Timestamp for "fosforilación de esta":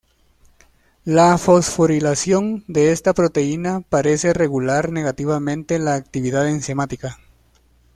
1.37-3.13